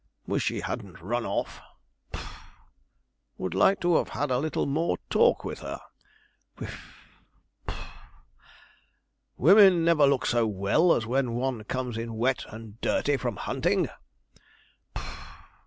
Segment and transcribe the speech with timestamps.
[0.25, 1.61] 'Wish she hadn't run off
[2.11, 2.49] (puff);
[3.37, 5.79] 'would like to have had a little more talk with her'
[6.57, 7.05] (whiff,
[7.67, 7.91] puff).
[9.37, 13.89] 'Women never look so well as when one comes in wet and dirty from hunting'
[14.95, 15.37] (puff).